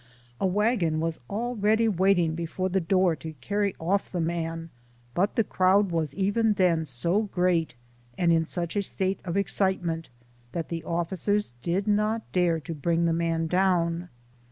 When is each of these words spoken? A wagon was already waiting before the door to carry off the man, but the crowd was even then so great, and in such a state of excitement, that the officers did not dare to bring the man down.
A 0.39 0.47
wagon 0.47 0.99
was 0.99 1.19
already 1.29 1.87
waiting 1.87 2.33
before 2.33 2.69
the 2.69 2.79
door 2.81 3.15
to 3.17 3.33
carry 3.33 3.75
off 3.77 4.11
the 4.11 4.19
man, 4.19 4.71
but 5.13 5.35
the 5.35 5.43
crowd 5.43 5.91
was 5.91 6.15
even 6.15 6.53
then 6.53 6.87
so 6.87 7.21
great, 7.21 7.75
and 8.17 8.33
in 8.33 8.47
such 8.47 8.75
a 8.75 8.81
state 8.81 9.19
of 9.23 9.37
excitement, 9.37 10.09
that 10.53 10.69
the 10.69 10.83
officers 10.85 11.53
did 11.61 11.87
not 11.87 12.23
dare 12.31 12.59
to 12.61 12.73
bring 12.73 13.05
the 13.05 13.13
man 13.13 13.45
down. 13.45 14.09